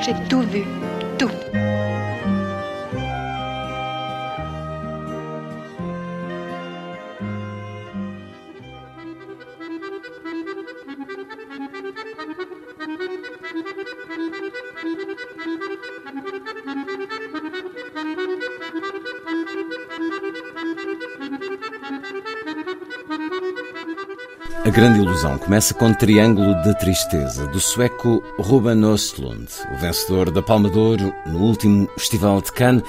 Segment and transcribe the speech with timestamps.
[0.00, 0.64] J'ai tout vu.
[1.18, 1.61] Tout.
[24.72, 30.70] Grande Ilusão começa com Triângulo da Tristeza, do sueco Ruben Östlund, o vencedor da Palma
[30.70, 32.82] de Ouro no último Festival de Cannes,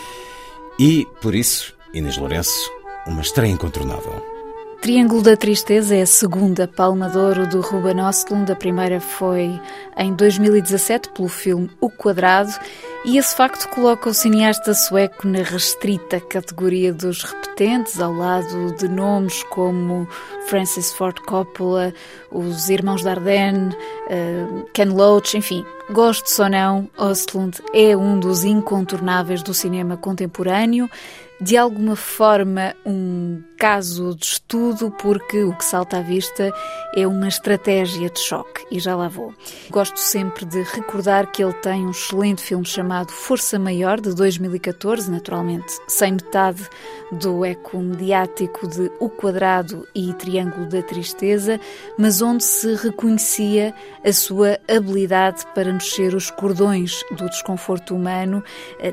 [0.80, 2.72] e, por isso, Inês Lourenço,
[3.06, 4.26] uma estreia incontornável.
[4.82, 8.50] Triângulo da Tristeza é a segunda Palma de Ouro do Ruben Östlund.
[8.50, 9.60] A primeira foi
[9.98, 12.54] em 2017 pelo filme O Quadrado
[13.06, 18.88] e esse facto coloca o cineasta sueco na restrita categoria dos repetentes, ao lado de
[18.88, 20.08] nomes como
[20.48, 21.94] Francis Ford Coppola,
[22.32, 23.76] os Irmãos Dardenne,
[24.08, 25.66] uh, Ken Loach, enfim.
[25.94, 30.90] Gosto ou não, Östlund é um dos incontornáveis do cinema contemporâneo
[31.44, 36.54] de alguma forma um caso de estudo, porque o que salta à vista
[36.96, 39.34] é uma estratégia de choque, e já lá vou.
[39.70, 45.12] Gosto sempre de recordar que ele tem um excelente filme chamado Força Maior, de 2014,
[45.12, 46.68] naturalmente sem metade
[47.12, 51.60] do eco mediático de O Quadrado e Triângulo da Tristeza,
[51.98, 53.74] mas onde se reconhecia
[54.06, 58.42] a sua habilidade para mexer os cordões do desconforto humano,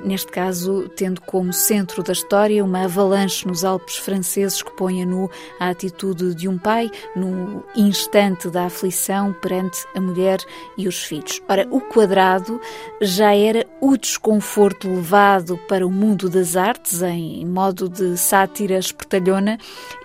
[0.04, 5.06] neste caso tendo como centro da história uma avalanche nos Alpes franceses que põe a
[5.06, 5.30] nu
[5.60, 10.40] a atitude de um pai no instante da aflição perante a mulher
[10.76, 11.40] e os filhos.
[11.48, 12.60] Ora, o quadrado
[13.00, 19.58] já era o desconforto levado para o mundo das artes em modo de sátira espertalhona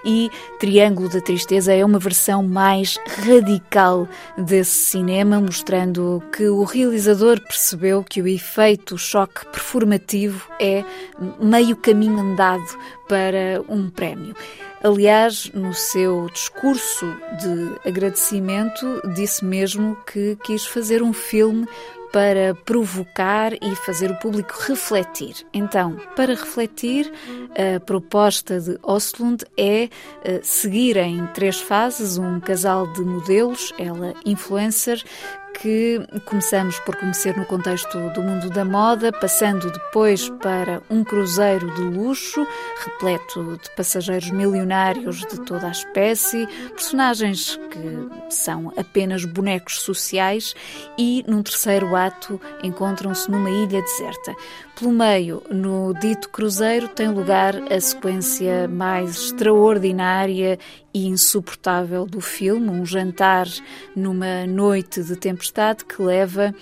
[0.06, 0.29] e
[0.59, 4.07] Triângulo da Tristeza é uma versão mais radical
[4.38, 10.84] desse cinema, mostrando que o realizador percebeu que o efeito choque performativo é
[11.40, 12.66] meio caminho andado
[13.08, 14.36] para um prémio.
[14.84, 17.06] Aliás, no seu discurso
[17.42, 21.68] de agradecimento, disse mesmo que quis fazer um filme
[22.14, 25.36] para provocar e fazer o público refletir.
[25.52, 27.12] Então, para refletir,
[27.52, 29.90] a proposta de Ostlund é
[30.42, 35.04] seguir em três fases um casal de modelos, ela influencer,
[35.62, 41.74] que começamos por conhecer no contexto do mundo da moda, passando depois para um cruzeiro
[41.76, 42.46] de luxo,
[42.84, 50.54] repleto de passageiros milionários de toda a espécie, personagens que são apenas bonecos sociais,
[50.98, 54.36] e num terceiro ato encontram-se numa ilha deserta.
[54.78, 60.60] Pelo meio, no dito cruzeiro, tem lugar a sequência mais extraordinária
[60.95, 63.45] e insuportável do filme, um jantar
[63.94, 66.56] numa noite de tempestade que leva,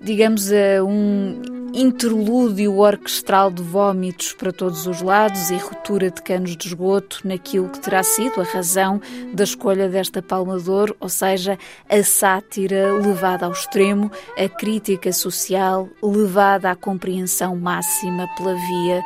[0.00, 1.40] digamos, a um
[1.72, 7.68] interlúdio orquestral de vômitos para todos os lados e ruptura de canos de esgoto naquilo
[7.68, 9.00] que terá sido a razão
[9.32, 11.56] da escolha desta Palma de Ouro, ou seja,
[11.88, 19.00] a sátira levada ao extremo, a crítica social levada à compreensão máxima pela via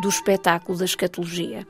[0.00, 1.66] do espetáculo da escatologia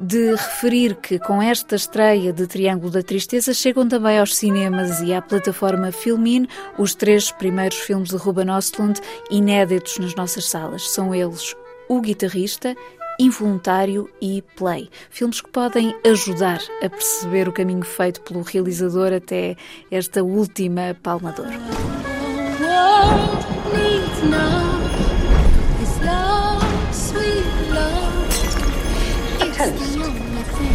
[0.00, 5.12] de referir que com esta estreia de Triângulo da Tristeza chegam também aos cinemas e
[5.12, 8.98] à plataforma Filmin os três primeiros filmes de Ruben Östlund
[9.30, 10.88] inéditos nas nossas salas.
[10.90, 11.54] São eles
[11.86, 12.74] O Guitarrista,
[13.18, 14.88] Involuntário e Play.
[15.10, 19.54] Filmes que podem ajudar a perceber o caminho feito pelo realizador até
[19.90, 21.34] esta última Palma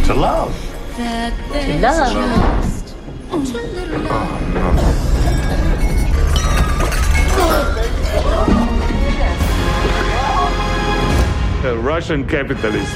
[0.06, 0.14] de Ouro.
[0.14, 0.52] To love.
[0.96, 2.16] To love.
[11.64, 12.94] A Russian capitalist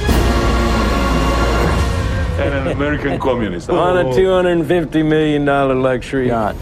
[2.39, 3.69] and an American communist.
[3.69, 5.45] On a $250 million
[5.83, 6.55] luxury yacht.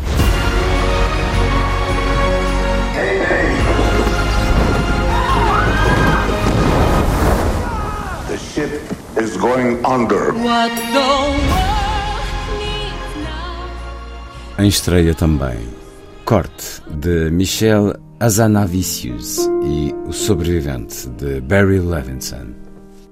[9.20, 10.32] is going under.
[10.32, 12.18] What the world
[12.58, 14.64] needs now.
[14.64, 15.58] Em estreia também,
[16.24, 22.54] Corte de Michel Azanavicius e O Sobrevivente de Barry Levinson.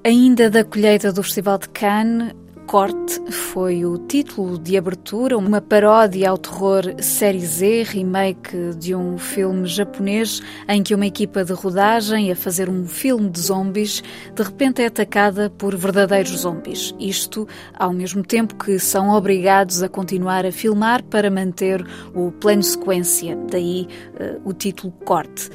[0.04, 2.32] Ainda da colheita do Festival de Cannes,
[2.66, 9.16] Corte foi o título de abertura, uma paródia ao terror série Z, remake de um
[9.16, 14.02] filme japonês em que uma equipa de rodagem a fazer um filme de zombies
[14.34, 16.92] de repente é atacada por verdadeiros zombies.
[16.98, 22.64] Isto ao mesmo tempo que são obrigados a continuar a filmar para manter o plano
[22.64, 25.50] sequência, daí uh, o título Corte.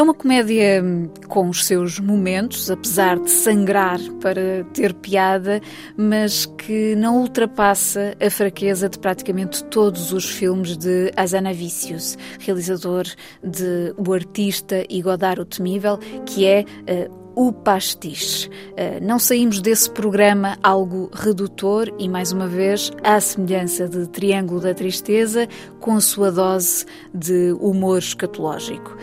[0.00, 5.60] É uma comédia hum, com os seus momentos, apesar de sangrar para ter piada,
[5.94, 13.04] mas que não ultrapassa a fraqueza de praticamente todos os filmes de Azanavicius, realizador
[13.44, 18.48] de O Artista e Godard o Temível, que é uh, o pastiche.
[18.48, 24.62] Uh, não saímos desse programa algo redutor e, mais uma vez, à semelhança de Triângulo
[24.62, 25.46] da Tristeza,
[25.78, 28.96] com a sua dose de humor escatológico.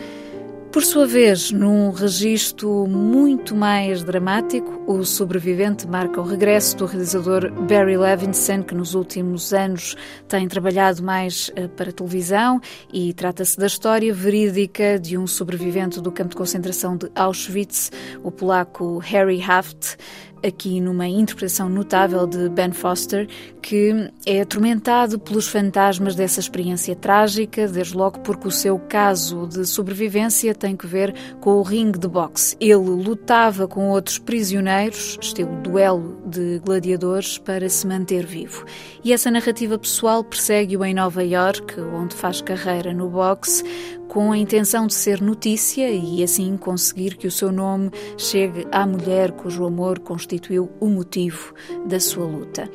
[0.72, 7.52] Por sua vez, num registro muito mais dramático, o sobrevivente marca o regresso do realizador
[7.64, 9.96] Barry Levinson, que nos últimos anos
[10.28, 12.60] tem trabalhado mais eh, para televisão
[12.92, 17.92] e trata-se da história verídica de um sobrevivente do campo de concentração de Auschwitz,
[18.22, 19.98] o polaco Harry Haft,
[20.46, 23.28] aqui numa interpretação notável de Ben Foster,
[23.62, 29.66] que é atormentado pelos fantasmas dessa experiência trágica, desde logo porque o seu caso de
[29.66, 32.56] sobrevivência tem que ver com o ringue de boxe.
[32.60, 38.66] Ele lutava com outros prisioneiros, estilo duelo de gladiadores, para se manter vivo.
[39.04, 43.64] E essa narrativa pessoal persegue-o em Nova York, onde faz carreira no boxe,
[44.08, 48.86] com a intenção de ser notícia e assim conseguir que o seu nome chegue à
[48.86, 51.54] mulher cujo amor constituiu o motivo
[51.86, 52.70] da sua luta.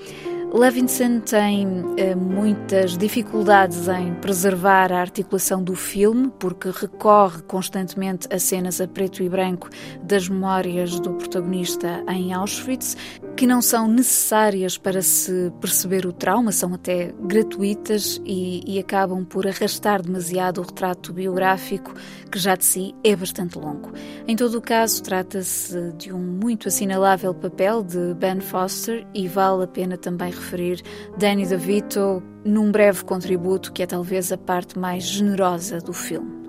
[0.54, 1.66] Levinson tem
[1.96, 8.86] eh, muitas dificuldades em preservar a articulação do filme, porque recorre constantemente a cenas a
[8.86, 9.70] preto e branco
[10.02, 12.98] das memórias do protagonista em Auschwitz,
[13.34, 19.24] que não são necessárias para se perceber o trauma, são até gratuitas e, e acabam
[19.24, 21.94] por arrastar demasiado o retrato biográfico,
[22.30, 23.92] que já de si é bastante longo.
[24.28, 29.64] Em todo o caso, trata-se de um muito assinalável papel de Ben Foster e vale
[29.64, 30.82] a pena também referir
[31.16, 36.42] Danny DeVito num breve contributo que é talvez a parte mais generosa do filme.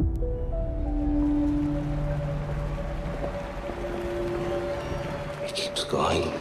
[5.46, 6.34] It keeps going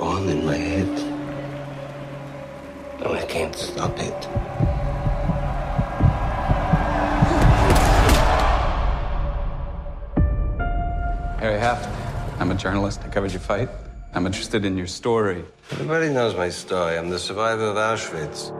[0.00, 0.88] on in my head.
[3.04, 4.28] And I can't stop it.
[11.38, 11.88] Harry Haft.
[12.40, 13.00] I'm a journalist.
[13.04, 13.68] I covered your fight.
[14.14, 15.44] I'm interested in your story.
[15.70, 16.96] Everybody knows my story.
[16.96, 18.50] I'm the survivor of Auschwitz.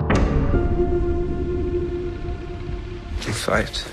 [3.26, 3.84] We fight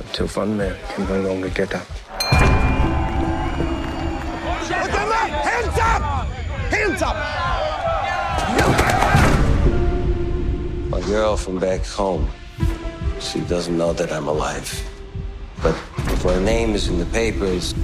[0.00, 1.86] until one man can no longer get up.
[5.44, 6.26] Hands up!
[6.70, 7.16] Hands up!
[10.90, 12.28] My girl from back home,
[13.20, 14.70] she doesn't know that I'm alive.
[15.62, 17.74] But if her name is in the papers,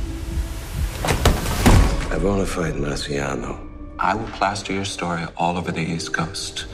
[2.21, 3.59] To fight Marciano.
[3.99, 6.67] I will plaster your story all over the East Coast.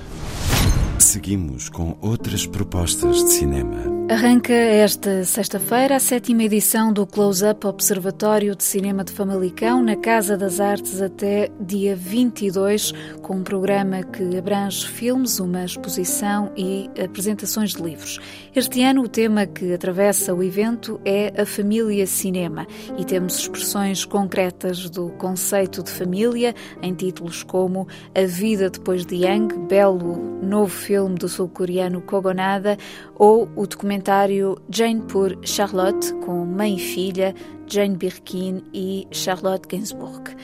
[0.99, 3.96] Seguimos com outras propostas de cinema.
[4.09, 10.37] Arranca esta sexta-feira a sétima edição do Close-Up Observatório de Cinema de Famalicão, na Casa
[10.37, 17.75] das Artes, até dia 22, com um programa que abrange filmes, uma exposição e apresentações
[17.75, 18.21] de livros.
[18.55, 22.65] Este ano, o tema que atravessa o evento é a família cinema
[22.97, 29.17] e temos expressões concretas do conceito de família em títulos como A Vida Depois de
[29.17, 32.79] Yang, belo novo filme do sul-coreano Kogonada,
[33.17, 37.35] ou o documentário Jane por Charlotte, com mãe e filha,
[37.67, 40.37] Jane Birkin e Charlotte Gainsbourg.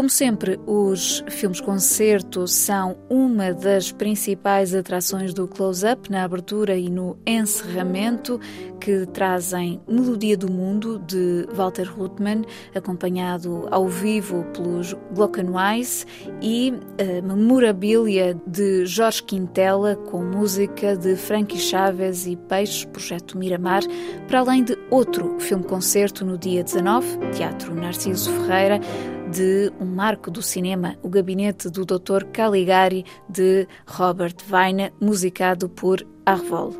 [0.00, 7.18] Como sempre, os filmes-concerto são uma das principais atrações do Close-Up na abertura e no
[7.26, 8.40] encerramento,
[8.80, 16.06] que trazem Melodia do Mundo de Walter Ruttmann, acompanhado ao vivo pelos Glockenweiss,
[16.40, 23.82] e a Memorabilia de Jorge Quintela, com música de Frankie Chaves e Peixes, Projeto Miramar,
[24.26, 28.80] para além de outro filme-concerto no dia 19, Teatro Narciso Ferreira,
[29.30, 32.24] de um marco do cinema, O Gabinete do Dr.
[32.32, 36.74] Caligari, de Robert Weine, musicado por Arvol.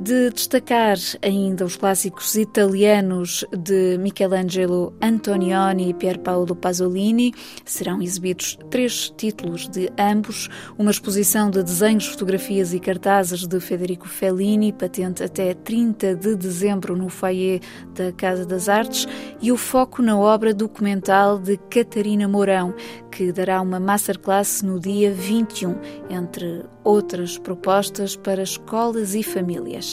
[0.00, 8.56] De destacar ainda os clássicos italianos de Michelangelo Antonioni e Pier Paolo Pasolini, serão exibidos
[8.70, 15.24] três títulos de ambos, uma exposição de desenhos, fotografias e cartazes de Federico Fellini, patente
[15.24, 17.60] até 30 de dezembro no foyer
[17.92, 19.04] da Casa das Artes,
[19.42, 22.72] e o foco na obra documental de Catarina Mourão,
[23.10, 25.74] que dará uma masterclass no dia 21,
[26.08, 29.87] entre outras propostas para escolas e famílias.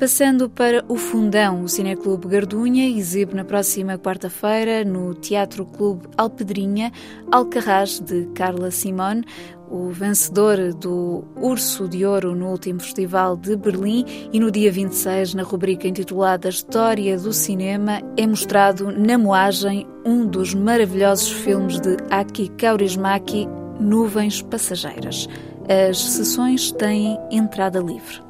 [0.00, 6.90] Passando para o Fundão, o Cineclube Gardunha exibe na próxima quarta-feira no Teatro Clube Alpedrinha
[7.30, 9.26] Alcarrás de Carla Simone,
[9.70, 15.34] o vencedor do Urso de Ouro no último Festival de Berlim e no dia 26,
[15.34, 21.98] na rubrica intitulada História do Cinema, é mostrado na moagem um dos maravilhosos filmes de
[22.10, 23.46] Aki Kaurismäki,
[23.78, 25.28] Nuvens Passageiras.
[25.68, 28.29] As sessões têm entrada livre.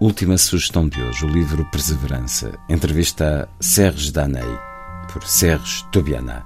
[0.00, 4.58] Última sugestão de hoje, o livro Perseverança, entrevista a Serge Daney,
[5.12, 6.42] por Serge Tobiana.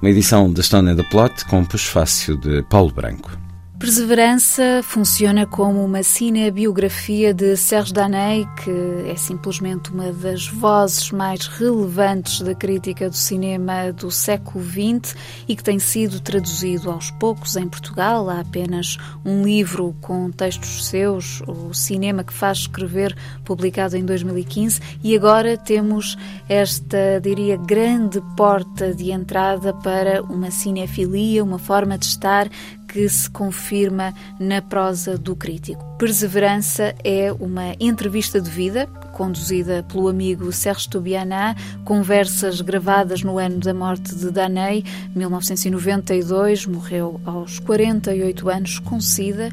[0.00, 3.43] Uma edição da Stone and the Plot com pós-fácil de Paulo Branco.
[3.84, 11.46] Perseverança funciona como uma cinebiografia de Serge Daney, que é simplesmente uma das vozes mais
[11.46, 15.14] relevantes da crítica do cinema do século XX
[15.46, 18.30] e que tem sido traduzido aos poucos em Portugal.
[18.30, 23.14] Há apenas um livro com textos seus, O Cinema que Faz Escrever,
[23.44, 26.16] publicado em 2015, e agora temos
[26.48, 32.48] esta, diria, grande porta de entrada para uma cinefilia, uma forma de estar
[32.94, 35.84] que se confirma na prosa do crítico.
[35.98, 43.58] Perseverança é uma entrevista de vida, conduzida pelo amigo Serge Tobiana, conversas gravadas no ano
[43.58, 49.50] da morte de Daney, 1992, morreu aos 48 anos com SIDA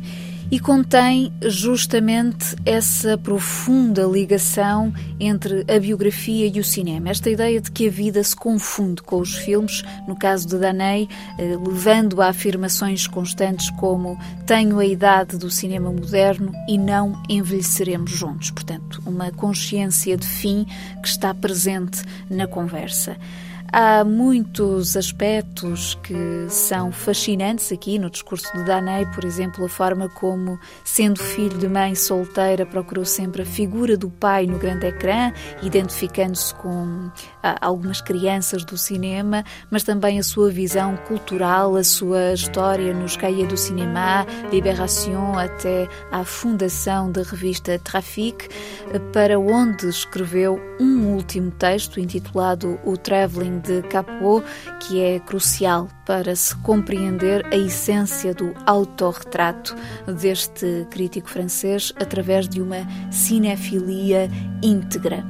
[0.51, 7.09] e contém justamente essa profunda ligação entre a biografia e o cinema.
[7.09, 11.07] Esta ideia de que a vida se confunde com os filmes, no caso de Daney,
[11.39, 18.11] eh, levando a afirmações constantes como tenho a idade do cinema moderno e não envelheceremos
[18.11, 18.51] juntos.
[18.51, 20.65] Portanto, uma consciência de fim
[21.01, 23.15] que está presente na conversa.
[23.73, 30.09] Há muitos aspectos que são fascinantes aqui no discurso de Danei, por exemplo, a forma
[30.09, 35.31] como, sendo filho de mãe solteira, procurou sempre a figura do pai no grande ecrã,
[35.63, 37.09] identificando-se com
[37.41, 43.15] ah, algumas crianças do cinema, mas também a sua visão cultural, a sua história nos
[43.15, 48.49] Cahiers do Cinema, Libération, até à fundação da revista Trafic,
[49.13, 54.43] para onde escreveu um último texto intitulado O Traveling de Capot,
[54.79, 59.75] que é crucial para se compreender a essência do autorretrato
[60.19, 64.29] deste crítico francês através de uma cinefilia
[64.61, 65.25] íntegra.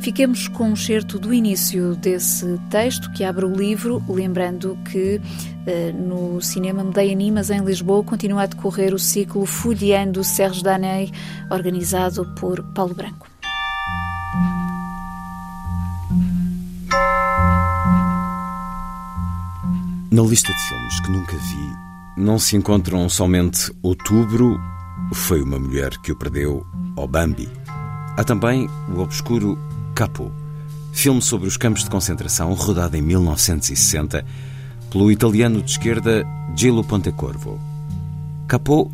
[0.00, 5.20] Fiquemos com um certo do início desse texto que abre o livro, lembrando que
[5.66, 11.12] eh, no Cinema Medeia Animas, em Lisboa, continua a decorrer o ciclo Folheando Serge Daney,
[11.50, 13.27] organizado por Paulo Branco.
[20.18, 21.76] Na lista de filmes que nunca vi,
[22.16, 24.60] não se encontram somente Outubro,
[25.14, 27.48] foi uma mulher que o perdeu, ou Bambi.
[28.16, 29.56] Há também o obscuro
[29.94, 30.32] Capo,
[30.92, 34.26] filme sobre os campos de concentração, rodado em 1960
[34.90, 37.60] pelo italiano de esquerda Gillo Pontecorvo.
[38.48, 38.90] Capo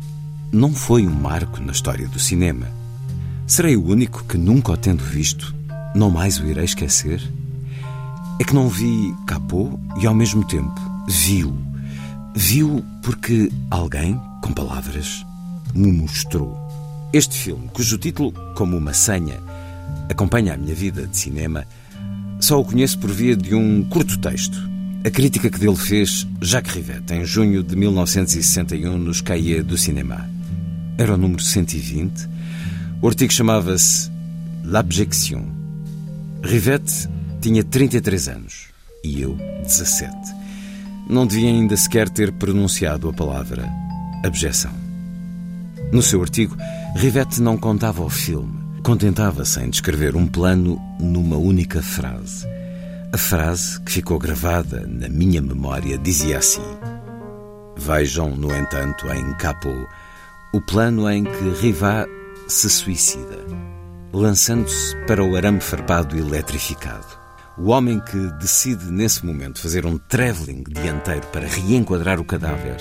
[0.51, 2.67] não foi um marco na história do cinema.
[3.47, 5.55] Serei o único que, nunca o tendo visto,
[5.95, 7.19] não mais o irei esquecer?
[8.39, 11.55] É que não vi Capô e, ao mesmo tempo, viu.
[12.35, 15.25] Viu porque alguém, com palavras,
[15.73, 16.57] me mostrou.
[17.13, 19.39] Este filme, cujo título, como uma senha,
[20.09, 21.65] acompanha a minha vida de cinema,
[22.39, 24.57] só o conheço por via de um curto texto.
[25.05, 30.27] A crítica que dele fez Jacques Rivette em junho de 1961 nos Cahiers do Cinema.
[30.97, 32.27] Era o número 120.
[33.01, 34.09] O artigo chamava-se
[34.63, 35.45] L'Abjection.
[36.43, 37.07] Rivette
[37.39, 38.67] tinha 33 anos
[39.03, 40.34] e eu 17
[41.07, 43.69] não devia ainda sequer ter pronunciado a palavra
[44.23, 44.71] abjeção.
[45.91, 46.55] No seu artigo,
[46.95, 52.47] Rivette não contava o filme, contentava-se em descrever um plano numa única frase.
[53.13, 56.63] A frase que ficou gravada na minha memória dizia assim:
[57.77, 59.87] Vejam, no entanto, em Capo,
[60.53, 62.09] o plano em que Rivat
[62.47, 63.45] se suicida,
[64.11, 67.24] lançando-se para o arame farpado eletrificado.
[67.57, 72.75] O homem que decide nesse momento fazer um travelling dianteiro para reenquadrar o cadáver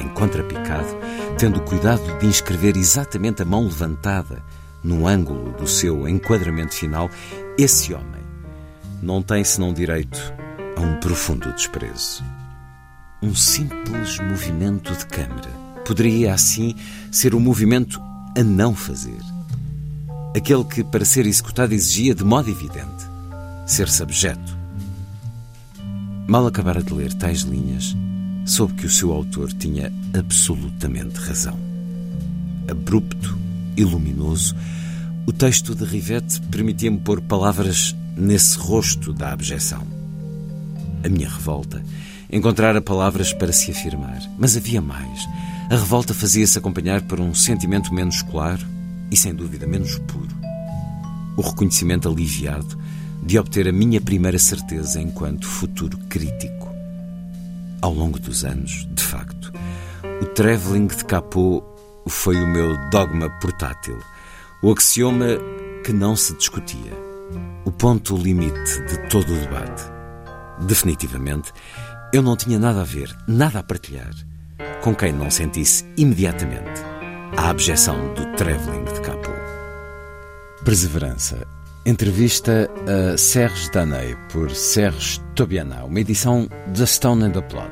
[0.00, 0.88] em contrapicado,
[1.38, 4.42] tendo cuidado de inscrever exatamente a mão levantada
[4.82, 7.10] no ângulo do seu enquadramento final,
[7.58, 8.22] esse homem
[9.02, 10.18] não tem senão direito
[10.74, 12.24] a um profundo desprezo.
[13.22, 15.50] Um simples movimento de câmara
[15.84, 16.74] poderia, assim,
[17.12, 18.00] ser um movimento
[18.38, 19.20] a não fazer.
[20.34, 23.03] Aquele que, para ser executado, exigia de modo evidente
[23.66, 24.56] ser-se abjeto.
[26.26, 27.96] Mal acabara de ler tais linhas,
[28.46, 31.58] soube que o seu autor tinha absolutamente razão.
[32.70, 33.38] Abrupto
[33.76, 34.54] e luminoso,
[35.26, 39.82] o texto de Rivette permitia-me pôr palavras nesse rosto da abjeção.
[41.02, 41.82] A minha revolta
[42.30, 45.26] encontrara palavras para se afirmar, mas havia mais.
[45.70, 48.66] A revolta fazia-se acompanhar por um sentimento menos claro
[49.10, 50.34] e, sem dúvida, menos puro.
[51.36, 52.78] O reconhecimento aliviado
[53.24, 56.72] de obter a minha primeira certeza enquanto futuro crítico.
[57.80, 59.52] Ao longo dos anos, de facto,
[60.20, 61.64] o travelling de Capot
[62.06, 63.98] foi o meu dogma portátil,
[64.62, 65.38] o axioma
[65.84, 66.92] que não se discutia,
[67.64, 69.82] o ponto limite de todo o debate.
[70.66, 71.50] Definitivamente,
[72.12, 74.12] eu não tinha nada a ver, nada a partilhar
[74.82, 76.82] com quem não sentisse imediatamente
[77.38, 79.34] a abjeção do travelling de Capot.
[80.62, 81.63] Perseverança.
[81.85, 87.71] Entrevista a Serge Daney por Serge Tobiana, uma edição da Stone and the Plot.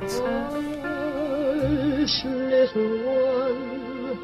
[0.84, 4.18] Hush, little one,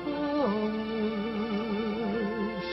[1.29, 2.71] hush.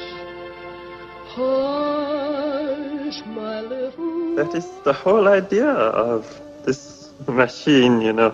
[1.37, 6.25] Hush, my little That is the whole idea of
[6.65, 8.33] this machine, you know.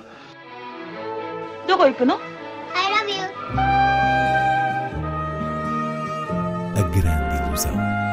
[1.67, 2.19] どこ行くの I
[2.93, 3.25] love you.
[6.77, 8.10] A grande ilusão.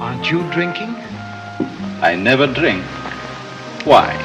[0.00, 0.94] Aren't you drinking?
[2.00, 2.82] I never drink.
[3.84, 4.16] Why?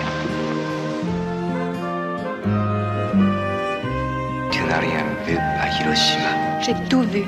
[4.50, 6.62] Tu n'as rien vu à Hiroshima.
[6.62, 7.26] J'ai tout vu.